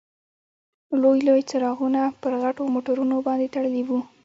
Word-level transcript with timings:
لوی 1.01 1.19
لوی 1.27 1.41
څراغونه 1.49 2.01
پر 2.21 2.31
غټو 2.41 2.63
موټرونو 2.75 3.15
باندې 3.27 3.47
تړلي 3.53 3.83
وو. 3.87 3.99